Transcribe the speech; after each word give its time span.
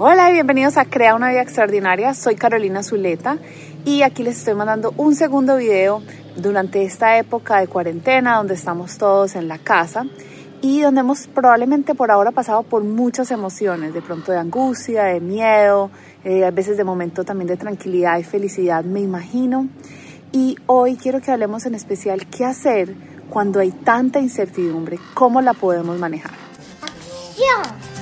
Hola 0.00 0.30
y 0.30 0.34
bienvenidos 0.34 0.76
a 0.76 0.84
Crea 0.84 1.16
una 1.16 1.28
vida 1.28 1.42
extraordinaria. 1.42 2.14
Soy 2.14 2.36
Carolina 2.36 2.84
Zuleta 2.84 3.36
y 3.84 4.02
aquí 4.02 4.22
les 4.22 4.38
estoy 4.38 4.54
mandando 4.54 4.94
un 4.96 5.16
segundo 5.16 5.56
video 5.56 6.02
durante 6.36 6.84
esta 6.84 7.18
época 7.18 7.58
de 7.58 7.66
cuarentena 7.66 8.36
donde 8.36 8.54
estamos 8.54 8.96
todos 8.96 9.34
en 9.34 9.48
la 9.48 9.58
casa 9.58 10.06
y 10.62 10.82
donde 10.82 11.00
hemos 11.00 11.26
probablemente 11.26 11.96
por 11.96 12.12
ahora 12.12 12.30
pasado 12.30 12.62
por 12.62 12.84
muchas 12.84 13.32
emociones, 13.32 13.92
de 13.92 14.00
pronto 14.00 14.30
de 14.30 14.38
angustia, 14.38 15.02
de 15.02 15.18
miedo, 15.18 15.90
eh, 16.22 16.44
a 16.44 16.52
veces 16.52 16.76
de 16.76 16.84
momento 16.84 17.24
también 17.24 17.48
de 17.48 17.56
tranquilidad 17.56 18.20
y 18.20 18.22
felicidad, 18.22 18.84
me 18.84 19.00
imagino. 19.00 19.66
Y 20.30 20.58
hoy 20.66 20.94
quiero 20.94 21.20
que 21.20 21.32
hablemos 21.32 21.66
en 21.66 21.74
especial 21.74 22.24
qué 22.28 22.44
hacer 22.44 22.94
cuando 23.28 23.58
hay 23.58 23.72
tanta 23.72 24.20
incertidumbre, 24.20 25.00
cómo 25.14 25.40
la 25.40 25.54
podemos 25.54 25.98
manejar. 25.98 26.34
¡Acción! 26.82 27.97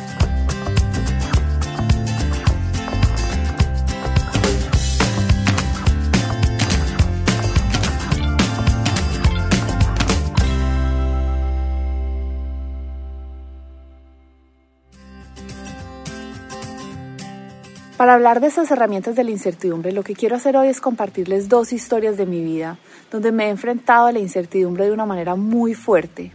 Para 17.97 18.13
hablar 18.13 18.41
de 18.41 18.49
esas 18.49 18.71
herramientas 18.71 19.17
de 19.17 19.25
la 19.25 19.31
incertidumbre, 19.31 19.91
lo 19.91 20.03
que 20.03 20.15
quiero 20.15 20.37
hacer 20.37 20.55
hoy 20.59 20.69
es 20.69 20.83
compartirles 20.83 21.49
dos 21.49 21.73
historias 21.73 22.19
de 22.19 22.27
mi 22.27 22.45
vida, 22.45 22.77
donde 23.11 23.33
me 23.33 23.47
he 23.47 23.49
enfrentado 23.49 24.07
a 24.07 24.13
la 24.13 24.19
incertidumbre 24.19 24.85
de 24.85 24.93
una 24.93 25.07
manera 25.07 25.35
muy 25.35 25.73
fuerte, 25.73 26.31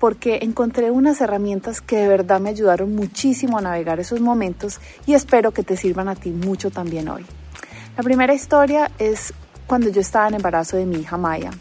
porque 0.00 0.40
encontré 0.42 0.90
unas 0.90 1.20
herramientas 1.20 1.80
que 1.80 1.98
de 1.98 2.08
verdad 2.08 2.40
me 2.40 2.48
ayudaron 2.48 2.96
muchísimo 2.96 3.58
a 3.58 3.60
navegar 3.60 4.00
esos 4.00 4.20
momentos 4.20 4.80
y 5.06 5.14
espero 5.14 5.52
que 5.52 5.62
te 5.62 5.76
sirvan 5.76 6.08
a 6.08 6.16
ti 6.16 6.30
mucho 6.30 6.72
también 6.72 7.08
hoy. 7.08 7.24
La 7.96 8.02
primera 8.02 8.34
historia 8.34 8.90
es 8.98 9.32
cuando 9.68 9.90
yo 9.90 10.00
estaba 10.00 10.26
en 10.26 10.34
embarazo 10.34 10.76
de 10.76 10.84
mi 10.84 10.96
hija 10.96 11.16
Maya. 11.16 11.52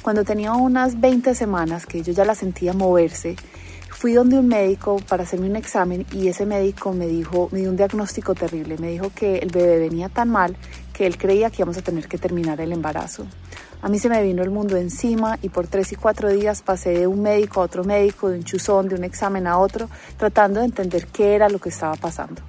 Cuando 0.00 0.24
tenía 0.24 0.54
unas 0.54 0.98
20 0.98 1.34
semanas 1.34 1.84
que 1.84 2.02
yo 2.02 2.14
ya 2.14 2.24
la 2.24 2.34
sentía 2.34 2.72
moverse, 2.72 3.36
fui 4.04 4.12
donde 4.12 4.38
un 4.38 4.48
médico 4.48 4.98
para 5.08 5.22
hacerme 5.22 5.48
un 5.48 5.56
examen 5.56 6.04
y 6.12 6.28
ese 6.28 6.44
médico 6.44 6.92
me 6.92 7.06
dijo, 7.06 7.48
me 7.52 7.60
dio 7.60 7.70
un 7.70 7.76
diagnóstico 7.78 8.34
terrible, 8.34 8.76
me 8.76 8.90
dijo 8.90 9.10
que 9.14 9.38
el 9.38 9.50
bebé 9.50 9.78
venía 9.78 10.10
tan 10.10 10.28
mal 10.28 10.58
que 10.92 11.06
él 11.06 11.16
creía 11.16 11.48
que 11.48 11.62
íbamos 11.62 11.78
a 11.78 11.80
tener 11.80 12.06
que 12.06 12.18
terminar 12.18 12.60
el 12.60 12.72
embarazo. 12.72 13.24
A 13.80 13.88
mí 13.88 13.98
se 13.98 14.10
me 14.10 14.22
vino 14.22 14.42
el 14.42 14.50
mundo 14.50 14.76
encima 14.76 15.38
y 15.40 15.48
por 15.48 15.68
tres 15.68 15.90
y 15.92 15.96
cuatro 15.96 16.28
días 16.28 16.60
pasé 16.60 16.90
de 16.90 17.06
un 17.06 17.22
médico 17.22 17.62
a 17.62 17.64
otro 17.64 17.82
médico, 17.82 18.28
de 18.28 18.36
un 18.36 18.44
chuzón, 18.44 18.90
de 18.90 18.96
un 18.96 19.04
examen 19.04 19.46
a 19.46 19.56
otro, 19.56 19.88
tratando 20.18 20.60
de 20.60 20.66
entender 20.66 21.06
qué 21.06 21.34
era 21.34 21.48
lo 21.48 21.58
que 21.58 21.70
estaba 21.70 21.94
pasando. 21.94 22.42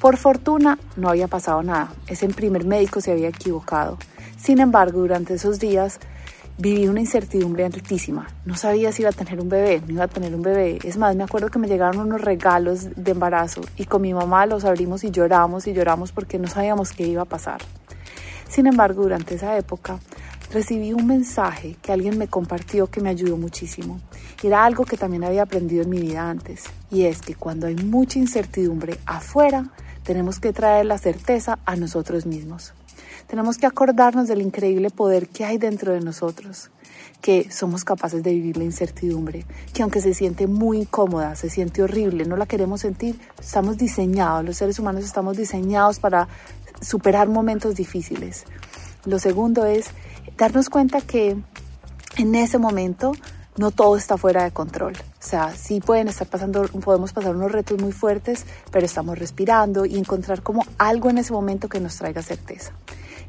Por 0.00 0.16
fortuna 0.16 0.76
no 0.96 1.08
había 1.08 1.28
pasado 1.28 1.62
nada, 1.62 1.92
ese 2.08 2.26
primer 2.30 2.64
médico 2.64 3.00
se 3.00 3.12
había 3.12 3.28
equivocado. 3.28 3.96
Sin 4.36 4.58
embargo, 4.58 4.98
durante 4.98 5.34
esos 5.34 5.60
días 5.60 6.00
viví 6.60 6.88
una 6.88 7.00
incertidumbre 7.00 7.64
altísima. 7.64 8.28
No 8.44 8.54
sabía 8.54 8.92
si 8.92 9.02
iba 9.02 9.08
a 9.08 9.14
tener 9.14 9.40
un 9.40 9.48
bebé, 9.48 9.80
no 9.86 9.94
iba 9.94 10.04
a 10.04 10.08
tener 10.08 10.34
un 10.34 10.42
bebé. 10.42 10.78
Es 10.84 10.98
más, 10.98 11.16
me 11.16 11.24
acuerdo 11.24 11.48
que 11.48 11.58
me 11.58 11.68
llegaron 11.68 12.06
unos 12.06 12.20
regalos 12.20 12.88
de 12.96 13.12
embarazo 13.12 13.62
y 13.76 13.86
con 13.86 14.02
mi 14.02 14.12
mamá 14.12 14.44
los 14.44 14.66
abrimos 14.66 15.02
y 15.04 15.10
lloramos 15.10 15.66
y 15.66 15.72
lloramos 15.72 16.12
porque 16.12 16.38
no 16.38 16.48
sabíamos 16.48 16.92
qué 16.92 17.06
iba 17.06 17.22
a 17.22 17.26
pasar. 17.26 17.62
Sin 18.46 18.66
embargo, 18.66 19.02
durante 19.02 19.36
esa 19.36 19.56
época 19.56 20.00
recibí 20.52 20.92
un 20.92 21.06
mensaje 21.06 21.76
que 21.80 21.92
alguien 21.92 22.18
me 22.18 22.28
compartió 22.28 22.88
que 22.88 23.00
me 23.00 23.08
ayudó 23.08 23.38
muchísimo. 23.38 23.98
Era 24.42 24.64
algo 24.64 24.84
que 24.84 24.98
también 24.98 25.24
había 25.24 25.42
aprendido 25.42 25.82
en 25.82 25.90
mi 25.90 26.00
vida 26.00 26.28
antes. 26.28 26.64
Y 26.90 27.04
es 27.04 27.22
que 27.22 27.36
cuando 27.36 27.68
hay 27.68 27.76
mucha 27.76 28.18
incertidumbre 28.18 28.98
afuera, 29.06 29.70
tenemos 30.02 30.40
que 30.40 30.52
traer 30.52 30.84
la 30.86 30.98
certeza 30.98 31.58
a 31.64 31.76
nosotros 31.76 32.26
mismos. 32.26 32.74
Tenemos 33.26 33.58
que 33.58 33.66
acordarnos 33.66 34.28
del 34.28 34.42
increíble 34.42 34.90
poder 34.90 35.28
que 35.28 35.44
hay 35.44 35.58
dentro 35.58 35.92
de 35.92 36.00
nosotros, 36.00 36.70
que 37.20 37.50
somos 37.50 37.84
capaces 37.84 38.22
de 38.22 38.32
vivir 38.32 38.56
la 38.56 38.64
incertidumbre, 38.64 39.44
que 39.72 39.82
aunque 39.82 40.00
se 40.00 40.14
siente 40.14 40.46
muy 40.46 40.78
incómoda, 40.78 41.36
se 41.36 41.50
siente 41.50 41.82
horrible, 41.82 42.24
no 42.24 42.36
la 42.36 42.46
queremos 42.46 42.80
sentir, 42.80 43.18
estamos 43.38 43.76
diseñados, 43.76 44.44
los 44.44 44.56
seres 44.56 44.78
humanos 44.78 45.04
estamos 45.04 45.36
diseñados 45.36 45.98
para 45.98 46.28
superar 46.80 47.28
momentos 47.28 47.74
difíciles. 47.74 48.44
Lo 49.04 49.18
segundo 49.18 49.64
es 49.66 49.86
darnos 50.36 50.68
cuenta 50.68 51.00
que 51.00 51.36
en 52.16 52.34
ese 52.34 52.58
momento 52.58 53.12
no 53.56 53.70
todo 53.70 53.96
está 53.96 54.16
fuera 54.16 54.44
de 54.44 54.50
control. 54.52 54.94
O 54.94 55.22
sea, 55.22 55.54
sí 55.54 55.80
pueden 55.80 56.08
estar 56.08 56.26
pasando, 56.26 56.62
podemos 56.82 57.12
pasar 57.12 57.36
unos 57.36 57.52
retos 57.52 57.80
muy 57.80 57.92
fuertes, 57.92 58.46
pero 58.70 58.86
estamos 58.86 59.18
respirando 59.18 59.84
y 59.84 59.98
encontrar 59.98 60.42
como 60.42 60.64
algo 60.78 61.10
en 61.10 61.18
ese 61.18 61.32
momento 61.32 61.68
que 61.68 61.80
nos 61.80 61.96
traiga 61.96 62.22
certeza. 62.22 62.72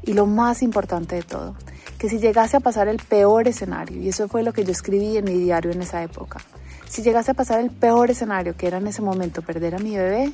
Y 0.04 0.14
lo 0.14 0.26
más 0.26 0.62
importante 0.62 1.16
de 1.16 1.22
todo, 1.22 1.54
que 1.98 2.08
si 2.08 2.18
llegase 2.18 2.56
a 2.56 2.60
pasar 2.60 2.88
el 2.88 2.98
peor 2.98 3.46
escenario, 3.46 4.00
y 4.00 4.08
eso 4.08 4.28
fue 4.28 4.42
lo 4.42 4.52
que 4.52 4.64
yo 4.64 4.72
escribí 4.72 5.16
en 5.16 5.24
mi 5.24 5.38
diario 5.38 5.70
en 5.70 5.82
esa 5.82 6.02
época, 6.02 6.40
si 6.88 7.02
llegase 7.02 7.30
a 7.30 7.34
pasar 7.34 7.60
el 7.60 7.70
peor 7.70 8.10
escenario, 8.10 8.56
que 8.56 8.66
era 8.66 8.78
en 8.78 8.86
ese 8.86 9.00
momento 9.00 9.42
perder 9.42 9.74
a 9.74 9.78
mi 9.78 9.96
bebé, 9.96 10.32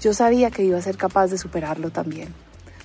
yo 0.00 0.12
sabía 0.14 0.50
que 0.50 0.64
iba 0.64 0.78
a 0.78 0.82
ser 0.82 0.96
capaz 0.96 1.28
de 1.28 1.38
superarlo 1.38 1.90
también. 1.90 2.34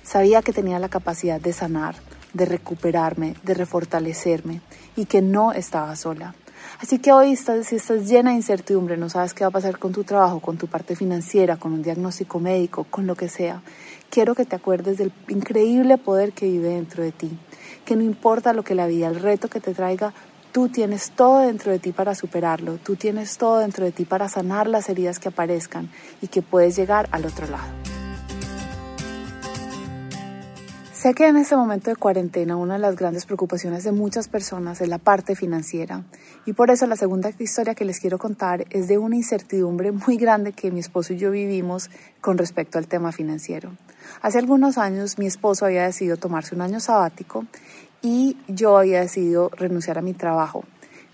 Sabía 0.02 0.42
que 0.42 0.52
tenía 0.52 0.78
la 0.78 0.88
capacidad 0.88 1.40
de 1.40 1.52
sanar, 1.52 1.96
de 2.32 2.44
recuperarme, 2.44 3.34
de 3.42 3.54
refortalecerme 3.54 4.60
y 4.94 5.06
que 5.06 5.22
no 5.22 5.52
estaba 5.52 5.96
sola. 5.96 6.34
Así 6.80 6.98
que 6.98 7.12
hoy 7.12 7.36
si 7.36 7.76
estás 7.76 8.08
llena 8.08 8.30
de 8.30 8.36
incertidumbre, 8.36 8.96
no 8.96 9.08
sabes 9.08 9.34
qué 9.34 9.44
va 9.44 9.48
a 9.48 9.52
pasar 9.52 9.78
con 9.78 9.92
tu 9.92 10.04
trabajo, 10.04 10.40
con 10.40 10.56
tu 10.56 10.66
parte 10.66 10.96
financiera, 10.96 11.56
con 11.56 11.72
un 11.72 11.82
diagnóstico 11.82 12.38
médico, 12.38 12.86
con 12.90 13.06
lo 13.06 13.14
que 13.14 13.28
sea, 13.28 13.62
quiero 14.10 14.34
que 14.34 14.44
te 14.44 14.56
acuerdes 14.56 14.98
del 14.98 15.12
increíble 15.28 15.98
poder 15.98 16.32
que 16.32 16.46
vive 16.46 16.68
dentro 16.70 17.02
de 17.02 17.12
ti, 17.12 17.38
que 17.84 17.96
no 17.96 18.02
importa 18.02 18.52
lo 18.52 18.62
que 18.62 18.74
la 18.74 18.86
vida, 18.86 19.08
el 19.08 19.20
reto 19.20 19.48
que 19.48 19.60
te 19.60 19.74
traiga, 19.74 20.12
tú 20.52 20.68
tienes 20.68 21.10
todo 21.10 21.40
dentro 21.40 21.72
de 21.72 21.78
ti 21.78 21.92
para 21.92 22.14
superarlo, 22.14 22.78
tú 22.78 22.96
tienes 22.96 23.36
todo 23.36 23.58
dentro 23.58 23.84
de 23.84 23.92
ti 23.92 24.04
para 24.04 24.28
sanar 24.28 24.66
las 24.66 24.88
heridas 24.88 25.18
que 25.18 25.28
aparezcan 25.28 25.90
y 26.22 26.28
que 26.28 26.42
puedes 26.42 26.76
llegar 26.76 27.08
al 27.12 27.26
otro 27.26 27.46
lado. 27.46 27.85
Sé 31.06 31.14
que 31.14 31.28
en 31.28 31.36
este 31.36 31.54
momento 31.54 31.88
de 31.88 31.94
cuarentena 31.94 32.56
una 32.56 32.74
de 32.74 32.80
las 32.80 32.96
grandes 32.96 33.26
preocupaciones 33.26 33.84
de 33.84 33.92
muchas 33.92 34.26
personas 34.26 34.80
es 34.80 34.88
la 34.88 34.98
parte 34.98 35.36
financiera 35.36 36.02
y 36.46 36.52
por 36.52 36.68
eso 36.72 36.84
la 36.88 36.96
segunda 36.96 37.30
historia 37.38 37.76
que 37.76 37.84
les 37.84 38.00
quiero 38.00 38.18
contar 38.18 38.64
es 38.70 38.88
de 38.88 38.98
una 38.98 39.14
incertidumbre 39.14 39.92
muy 39.92 40.16
grande 40.16 40.50
que 40.50 40.72
mi 40.72 40.80
esposo 40.80 41.12
y 41.12 41.16
yo 41.16 41.30
vivimos 41.30 41.90
con 42.20 42.38
respecto 42.38 42.78
al 42.78 42.88
tema 42.88 43.12
financiero. 43.12 43.70
Hace 44.20 44.40
algunos 44.40 44.78
años 44.78 45.16
mi 45.16 45.26
esposo 45.26 45.64
había 45.64 45.84
decidido 45.84 46.16
tomarse 46.16 46.56
un 46.56 46.62
año 46.62 46.80
sabático 46.80 47.46
y 48.02 48.36
yo 48.48 48.76
había 48.76 49.00
decidido 49.00 49.50
renunciar 49.50 49.98
a 49.98 50.02
mi 50.02 50.12
trabajo. 50.12 50.64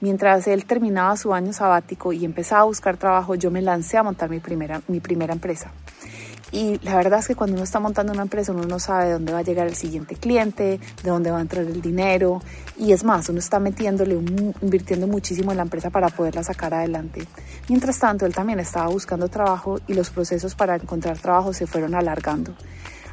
Mientras 0.00 0.47
él 0.47 0.64
terminaba 0.64 1.19
su 1.19 1.34
año 1.34 1.53
sabático 1.53 2.14
y 2.14 2.24
empezaba 2.24 2.62
a 2.62 2.64
buscar 2.64 2.97
trabajo, 2.97 3.34
yo 3.34 3.50
me 3.50 3.60
lancé 3.60 3.98
a 3.98 4.03
montar 4.03 4.30
mi 4.30 4.41
primera, 4.41 4.80
mi 4.88 5.00
primera 5.00 5.34
empresa. 5.34 5.70
Y 6.52 6.78
la 6.82 6.94
verdad 6.96 7.20
es 7.20 7.28
que 7.28 7.34
cuando 7.34 7.54
uno 7.56 7.64
está 7.64 7.80
montando 7.80 8.12
una 8.12 8.22
empresa, 8.22 8.52
uno 8.52 8.64
no 8.64 8.78
sabe 8.78 9.06
de 9.06 9.12
dónde 9.14 9.32
va 9.32 9.38
a 9.38 9.42
llegar 9.42 9.66
el 9.66 9.74
siguiente 9.74 10.16
cliente, 10.16 10.78
de 11.02 11.10
dónde 11.10 11.30
va 11.30 11.38
a 11.38 11.40
entrar 11.40 11.64
el 11.64 11.80
dinero. 11.80 12.42
Y 12.78 12.92
es 12.92 13.04
más, 13.04 13.30
uno 13.30 13.38
está 13.38 13.58
metiéndole, 13.58 14.14
invirtiendo 14.14 15.06
muchísimo 15.06 15.50
en 15.50 15.56
la 15.56 15.62
empresa 15.62 15.88
para 15.88 16.10
poderla 16.10 16.44
sacar 16.44 16.74
adelante. 16.74 17.26
Mientras 17.70 17.98
tanto, 17.98 18.26
él 18.26 18.34
también 18.34 18.60
estaba 18.60 18.88
buscando 18.88 19.28
trabajo 19.28 19.80
y 19.86 19.94
los 19.94 20.10
procesos 20.10 20.54
para 20.54 20.76
encontrar 20.76 21.18
trabajo 21.18 21.54
se 21.54 21.66
fueron 21.66 21.94
alargando. 21.94 22.54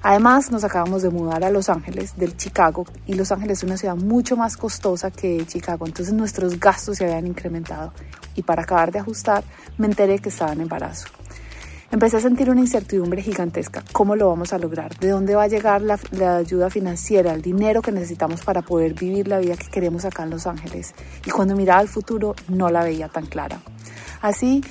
Además, 0.02 0.52
nos 0.52 0.64
acabamos 0.64 1.02
de 1.02 1.10
mudar 1.10 1.44
a 1.44 1.50
Los 1.50 1.70
Ángeles, 1.70 2.18
del 2.18 2.38
Chicago, 2.38 2.86
y 3.06 3.16
Los 3.16 3.32
Ángeles 3.34 3.60
es 3.60 3.64
una 3.66 3.78
ciudad 3.78 3.96
mucho 3.96 4.38
más 4.38 4.56
costosa 4.56 5.12
que 5.12 5.46
Chicago, 5.46 5.86
entonces 5.86 6.14
nuestros 6.14 6.58
gastos 6.58 6.98
se 6.98 7.06
habían 7.06 7.28
incrementado. 7.28 7.92
Y 8.36 8.44
para 8.44 8.64
acabar 8.64 8.92
de 8.92 9.00
ajustar, 9.00 9.44
me 9.78 9.88
enteré 9.88 10.20
que 10.20 10.30
estaba 10.30 10.54
en 10.54 10.62
embarazo. 10.62 11.08
Empecé 11.92 12.18
a 12.18 12.22
sentir 12.22 12.52
una 12.52 12.62
incertidumbre 12.62 13.24
gigantesca. 13.24 13.84
¿Cómo 13.92 14.16
lo 14.16 14.28
vamos 14.28 14.54
a 14.54 14.60
lograr? 14.60 14.96
¿De 15.00 15.10
dónde 15.10 15.34
va 15.34 15.44
a 15.44 15.48
llegar 15.48 15.82
la, 15.82 15.98
ayuda 16.38 16.70
financiera, 16.70 17.34
el 17.34 17.42
dinero 17.42 17.82
que 17.82 17.92
necesitamos 17.92 18.42
para 18.44 18.62
poder 18.62 18.94
vivir 18.94 19.28
la 19.28 19.40
vida 19.40 19.58
que 19.58 19.70
queremos 19.70 20.06
acá 20.06 20.22
en 20.22 20.30
Los 20.30 20.46
Ángeles? 20.46 20.94
Y 21.26 21.32
cuando 21.32 21.56
miraba 21.56 21.80
al 21.80 21.88
futuro 21.88 22.36
no 22.48 22.70
la 22.70 22.84
veía 22.84 23.08
tan 23.08 23.26
clara. 23.26 23.60
Así 24.22 24.64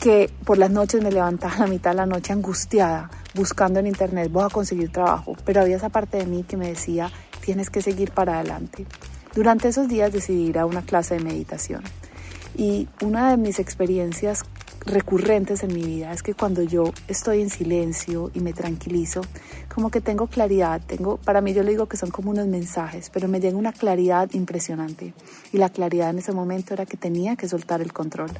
que 0.00 0.28
por 0.44 0.58
las 0.58 0.72
noches 0.72 1.04
me 1.04 1.12
levantaba 1.12 1.54
a 1.54 1.58
la 1.60 1.66
mitad 1.68 1.92
de 1.92 1.98
la 1.98 2.06
noche 2.06 2.32
angustiada, 2.32 3.10
buscando 3.34 3.78
en 3.78 3.86
internet, 3.86 4.28
voy 4.32 4.42
a 4.42 4.48
conseguir 4.48 4.90
trabajo. 4.90 5.36
Pero 5.44 5.60
había 5.60 5.76
esa 5.76 5.90
parte 5.90 6.16
de 6.16 6.26
mí 6.26 6.42
que 6.42 6.56
me 6.56 6.66
decía, 6.66 7.12
tienes 7.44 7.70
que 7.70 7.80
seguir 7.80 8.10
para 8.10 8.40
adelante. 8.40 8.86
Durante 9.36 9.68
esos 9.68 9.86
días 9.86 10.12
decidí 10.12 10.48
ir 10.48 10.58
a 10.58 10.66
una 10.66 10.82
clase 10.82 11.14
de 11.14 11.22
meditación. 11.22 11.84
Y 12.56 12.88
una 13.02 13.30
de 13.30 13.36
mis 13.36 13.60
experiencias 13.60 14.44
recurrentes 14.86 15.62
en 15.62 15.74
mi 15.74 15.82
vida 15.82 16.12
es 16.12 16.22
que 16.22 16.34
cuando 16.34 16.62
yo 16.62 16.92
estoy 17.08 17.42
en 17.42 17.50
silencio 17.50 18.30
y 18.34 18.40
me 18.40 18.52
tranquilizo, 18.52 19.20
como 19.68 19.90
que 19.90 20.00
tengo 20.00 20.28
claridad, 20.28 20.80
tengo, 20.86 21.16
para 21.18 21.40
mí 21.40 21.52
yo 21.52 21.62
le 21.62 21.70
digo 21.70 21.86
que 21.86 21.96
son 21.96 22.10
como 22.10 22.30
unos 22.30 22.46
mensajes, 22.46 23.10
pero 23.10 23.28
me 23.28 23.40
llega 23.40 23.58
una 23.58 23.72
claridad 23.72 24.30
impresionante. 24.32 25.12
Y 25.52 25.58
la 25.58 25.68
claridad 25.68 26.10
en 26.10 26.18
ese 26.18 26.32
momento 26.32 26.72
era 26.72 26.86
que 26.86 26.96
tenía 26.96 27.36
que 27.36 27.48
soltar 27.48 27.80
el 27.80 27.92
control, 27.92 28.30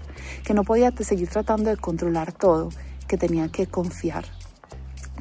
que 0.44 0.54
no 0.54 0.64
podía 0.64 0.92
seguir 1.00 1.28
tratando 1.28 1.70
de 1.70 1.76
controlar 1.76 2.32
todo, 2.32 2.70
que 3.08 3.18
tenía 3.18 3.48
que 3.48 3.66
confiar. 3.66 4.24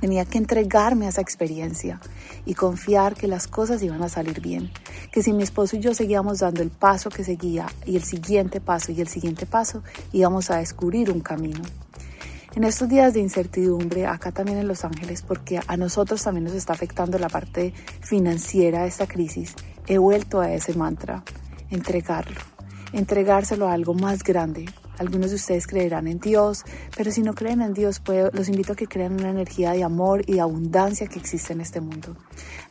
Tenía 0.05 0.25
que 0.25 0.37
entregarme 0.37 1.07
a 1.07 1.09
esa 1.09 1.21
experiencia 1.21 1.99
y 2.45 2.53
confiar 2.53 3.15
que 3.15 3.27
las 3.27 3.47
cosas 3.47 3.81
iban 3.81 4.03
a 4.03 4.07
salir 4.07 4.39
bien. 4.39 4.69
Que 5.11 5.23
si 5.23 5.33
mi 5.33 5.41
esposo 5.41 5.77
y 5.77 5.79
yo 5.79 5.95
seguíamos 5.95 6.41
dando 6.41 6.61
el 6.61 6.69
paso 6.69 7.09
que 7.09 7.23
seguía 7.23 7.65
y 7.87 7.95
el 7.95 8.03
siguiente 8.03 8.61
paso 8.61 8.91
y 8.91 9.01
el 9.01 9.07
siguiente 9.07 9.47
paso, 9.47 9.81
íbamos 10.13 10.51
a 10.51 10.57
descubrir 10.57 11.09
un 11.09 11.21
camino. 11.21 11.63
En 12.53 12.65
estos 12.65 12.87
días 12.87 13.15
de 13.15 13.21
incertidumbre, 13.21 14.05
acá 14.05 14.31
también 14.31 14.59
en 14.59 14.67
Los 14.67 14.85
Ángeles, 14.85 15.23
porque 15.23 15.59
a 15.65 15.75
nosotros 15.75 16.21
también 16.21 16.43
nos 16.43 16.53
está 16.53 16.73
afectando 16.73 17.17
la 17.17 17.27
parte 17.27 17.73
financiera 18.01 18.83
de 18.83 18.89
esta 18.89 19.07
crisis, 19.07 19.55
he 19.87 19.97
vuelto 19.97 20.39
a 20.39 20.53
ese 20.53 20.75
mantra, 20.75 21.23
entregarlo, 21.71 22.39
entregárselo 22.93 23.67
a 23.67 23.73
algo 23.73 23.95
más 23.95 24.21
grande, 24.21 24.65
algunos 24.97 25.29
de 25.29 25.35
ustedes 25.35 25.67
creerán 25.67 26.07
en 26.07 26.19
Dios, 26.19 26.63
pero 26.95 27.11
si 27.11 27.21
no 27.21 27.33
creen 27.33 27.61
en 27.61 27.73
Dios, 27.73 28.01
los 28.33 28.49
invito 28.49 28.73
a 28.73 28.75
que 28.75 28.87
crean 28.87 29.13
una 29.13 29.29
energía 29.29 29.71
de 29.71 29.83
amor 29.83 30.23
y 30.27 30.39
abundancia 30.39 31.07
que 31.07 31.19
existe 31.19 31.53
en 31.53 31.61
este 31.61 31.81
mundo. 31.81 32.15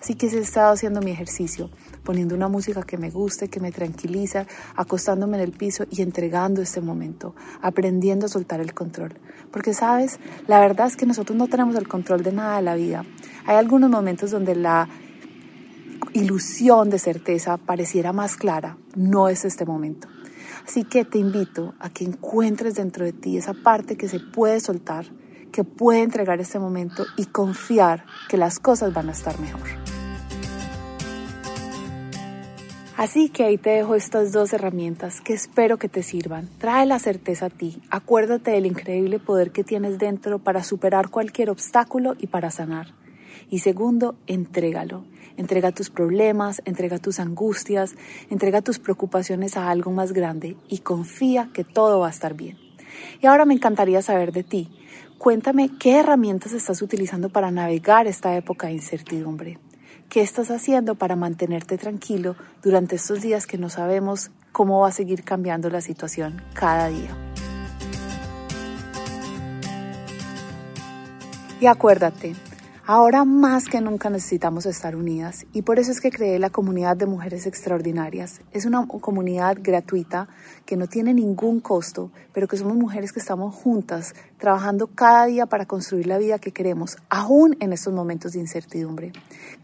Así 0.00 0.15
que 0.15 0.26
he 0.26 0.38
estado 0.38 0.73
haciendo 0.73 1.00
mi 1.00 1.11
ejercicio, 1.11 1.71
poniendo 2.03 2.35
una 2.35 2.49
música 2.49 2.82
que 2.82 2.99
me 2.99 3.11
guste, 3.11 3.49
que 3.49 3.61
me 3.61 3.73
tranquiliza, 3.73 4.47
acostándome 4.76 5.37
en 5.37 5.44
el 5.44 5.53
piso 5.53 5.85
y 5.91 6.03
entregando 6.03 6.62
este 6.62 6.81
momento, 6.81 7.35
aprendiendo 7.62 8.26
a 8.26 8.29
soltar 8.29 8.61
el 8.61 8.75
control. 8.75 9.15
Porque 9.50 9.75
sabes, 9.75 10.19
la 10.47 10.61
verdad 10.61 10.87
es 10.87 10.97
que 10.97 11.06
nosotros 11.06 11.37
no 11.38 11.49
tenemos 11.49 11.76
el 11.76 11.88
control 11.88 12.23
de 12.23 12.32
nada 12.32 12.56
de 12.56 12.62
la 12.62 12.75
vida. 12.75 13.05
Hay 13.47 13.56
algunos 13.56 13.91
momentos 13.91 14.31
donde 14.31 14.55
la 14.55 14.88
ilusión 16.12 16.91
de 16.91 16.99
certeza 16.99 17.56
pareciera 17.56 18.12
más 18.12 18.37
clara. 18.37 18.76
No 18.94 19.29
es 19.29 19.44
este 19.44 19.65
momento. 19.65 20.09
Así 20.66 20.84
que 20.84 21.05
te 21.05 21.19
invito 21.19 21.75
a 21.78 21.90
que 21.90 22.05
encuentres 22.05 22.75
dentro 22.75 23.05
de 23.05 23.12
ti 23.12 23.37
esa 23.37 23.55
parte 23.55 23.96
que 23.96 24.08
se 24.08 24.19
puede 24.19 24.61
soltar, 24.61 25.06
que 25.52 25.62
puede 25.62 26.02
entregar 26.02 26.40
este 26.40 26.58
momento 26.58 27.05
y 27.16 27.26
confiar 27.26 28.05
que 28.28 28.37
las 28.37 28.58
cosas 28.58 28.93
van 28.94 29.08
a 29.08 29.12
estar 29.12 29.38
mejor. 29.38 29.69
Así 32.96 33.28
que 33.28 33.44
ahí 33.44 33.58
te 33.58 33.70
dejo 33.70 33.96
estas 33.96 34.32
dos 34.32 34.52
herramientas 34.52 35.20
que 35.20 35.34
espero 35.34 35.78
que 35.78 35.88
te 35.88 36.02
sirvan. 36.02 36.49
Trae 36.58 36.87
la 36.87 37.00
certeza 37.00 37.46
a 37.46 37.50
ti. 37.50 37.82
Acuérdate 37.90 38.52
del 38.52 38.66
increíble 38.66 39.19
poder 39.19 39.50
que 39.50 39.64
tienes 39.64 39.99
dentro 39.99 40.38
para 40.38 40.62
superar 40.62 41.11
cualquier 41.11 41.50
obstáculo 41.50 42.14
y 42.19 42.28
para 42.28 42.50
sanar. 42.50 42.94
Y 43.50 43.61
segundo, 43.61 44.17
entrégalo. 44.26 45.05
Entrega 45.37 45.73
tus 45.73 45.91
problemas, 45.91 46.62
entrega 46.64 46.99
tus 46.99 47.19
angustias, 47.19 47.94
entrega 48.31 48.62
tus 48.62 48.79
preocupaciones 48.79 49.56
a 49.56 49.70
algo 49.70 49.91
más 49.91 50.12
grande 50.12 50.56
y 50.69 50.79
confía 50.79 51.50
que 51.52 51.64
todo 51.64 52.00
va 52.00 52.06
a 52.06 52.11
estar 52.11 52.35
bien. 52.35 52.56
Y 53.20 53.26
ahora 53.26 53.44
me 53.44 53.55
encantaría 53.55 54.00
saber 54.02 54.32
de 54.32 54.44
ti. 54.44 54.70
Cuéntame 55.19 55.70
qué 55.79 55.99
herramientas 55.99 56.52
estás 56.52 56.82
utilizando 56.82 57.31
para 57.31 57.50
navegar 57.50 58.06
esta 58.06 58.37
época 58.37 58.69
de 58.69 58.75
incertidumbre. 58.75 59.58
¿Qué 60.08 60.20
estás 60.20 60.50
haciendo 60.50 60.94
para 60.94 61.17
mantenerte 61.17 61.79
tranquilo 61.79 62.37
durante 62.62 62.97
estos 62.97 63.23
días 63.23 63.47
que 63.47 63.58
no 63.58 63.70
sabemos 63.70 64.31
cómo 64.52 64.81
va 64.81 64.88
a 64.88 64.93
seguir 64.93 65.25
cambiando 65.25 65.70
la 65.70 65.81
situación 65.81 66.43
cada 66.52 66.88
día? 66.88 67.17
Y 71.61 71.67
acuérdate, 71.67 72.35
Ahora 72.87 73.25
más 73.25 73.65
que 73.65 73.81
nunca 73.81 74.11
necesitamos 74.11 74.67
estar 74.67 74.95
unidas 74.95 75.47
y 75.55 75.63
por 75.63 75.79
eso 75.79 75.91
es 75.91 76.03
que 76.03 76.11
creé 76.11 76.39
la 76.39 76.51
comunidad 76.51 76.99
de 76.99 77.07
mujeres 77.07 77.47
extraordinarias. 77.47 78.43
Es 78.53 78.67
una 78.67 78.87
comunidad 78.87 79.57
gratuita 79.59 80.29
que 80.67 80.77
no 80.77 80.87
tiene 80.87 81.15
ningún 81.15 81.61
costo, 81.61 82.11
pero 82.35 82.47
que 82.47 82.59
somos 82.59 82.77
mujeres 82.77 83.13
que 83.13 83.21
estamos 83.21 83.55
juntas 83.55 84.15
trabajando 84.37 84.89
cada 84.89 85.25
día 85.25 85.47
para 85.47 85.65
construir 85.65 86.07
la 86.07 86.19
vida 86.19 86.39
que 86.39 86.53
queremos, 86.53 86.99
aún 87.09 87.57
en 87.61 87.73
estos 87.73 87.95
momentos 87.95 88.33
de 88.33 88.41
incertidumbre. 88.41 89.13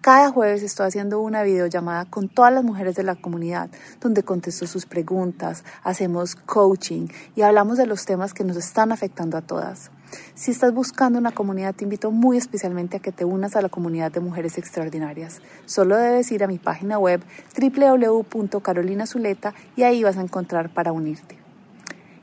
Cada 0.01 0.31
jueves 0.31 0.63
estoy 0.63 0.87
haciendo 0.87 1.21
una 1.21 1.43
videollamada 1.43 2.07
con 2.07 2.31
todas 2.31 2.55
las 2.55 2.65
mujeres 2.65 2.97
de 2.97 3.03
la 3.03 3.17
comunidad, 3.17 3.69
donde 4.01 4.23
contesto 4.23 4.67
sus 4.67 4.87
preguntas, 4.87 5.63
hacemos 5.85 6.37
coaching 6.37 7.09
y 7.37 7.43
hablamos 7.43 7.77
de 7.77 7.85
los 7.85 8.07
temas 8.07 8.33
que 8.33 8.45
nos 8.45 8.57
están 8.57 8.93
afectando 8.93 9.37
a 9.37 9.43
todas. 9.43 9.91
Si 10.35 10.51
estás 10.51 10.73
buscando 10.73 11.19
una 11.19 11.33
comunidad, 11.33 11.75
te 11.75 11.85
invito 11.85 12.11
muy 12.11 12.37
especialmente 12.37 12.97
a 12.97 13.01
que 13.01 13.13
te 13.13 13.25
unas 13.25 13.57
a 13.57 13.63
la 13.63 13.69
comunidad 13.69 14.13
de 14.13 14.21
mujeres 14.21 14.59
extraordinarias. 14.59 15.41
Solo 15.67 15.97
debes 15.97 16.31
ir 16.33 16.45
a 16.45 16.47
mi 16.47 16.59
página 16.59 16.99
web 16.99 17.23
www.carolinazuleta 17.59 19.55
y 19.77 19.83
ahí 19.83 20.03
vas 20.03 20.17
a 20.17 20.23
encontrar 20.23 20.71
para 20.71 20.93
unirte. 20.93 21.39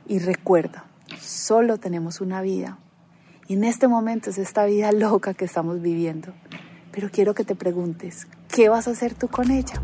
Y 0.06 0.18
recuerda, 0.18 0.84
solo 1.20 1.78
tenemos 1.78 2.20
una 2.20 2.40
vida. 2.40 2.78
Y 3.46 3.54
en 3.54 3.64
este 3.64 3.88
momento 3.88 4.30
es 4.30 4.38
esta 4.38 4.66
vida 4.66 4.92
loca 4.92 5.34
que 5.34 5.44
estamos 5.44 5.80
viviendo. 5.80 6.32
Pero 6.92 7.10
quiero 7.10 7.34
que 7.34 7.44
te 7.44 7.54
preguntes, 7.54 8.26
¿qué 8.48 8.68
vas 8.68 8.88
a 8.88 8.90
hacer 8.90 9.14
tú 9.14 9.28
con 9.28 9.50
ella? 9.50 9.80